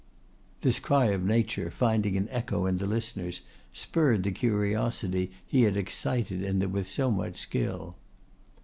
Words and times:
This 0.61 0.79
cry 0.79 1.09
of 1.11 1.23
nature, 1.23 1.69
finding 1.69 2.17
an 2.17 2.27
echo 2.31 2.65
in 2.65 2.77
the 2.77 2.87
listeners, 2.87 3.41
spurred 3.71 4.23
the 4.23 4.31
curiosity 4.31 5.29
he 5.45 5.61
had 5.61 5.77
excited 5.77 6.41
in 6.41 6.57
them 6.57 6.71
with 6.71 6.89
so 6.89 7.11
much 7.11 7.37
skill. 7.37 7.95